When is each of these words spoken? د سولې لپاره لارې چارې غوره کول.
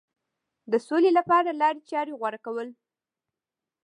د 0.71 0.73
سولې 0.87 1.11
لپاره 1.17 1.57
لارې 1.61 1.81
چارې 1.89 2.13
غوره 2.19 2.39
کول. 2.45 2.67